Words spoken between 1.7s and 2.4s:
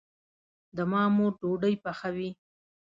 پخوي